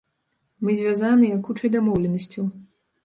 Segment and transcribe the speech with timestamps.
[0.67, 2.43] Мы звязаныя кучай дамоўленасцяў.